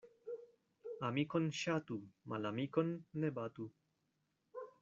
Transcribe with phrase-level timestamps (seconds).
[1.09, 1.99] Amikon ŝatu,
[2.33, 2.93] malamikon
[3.25, 3.71] ne batu.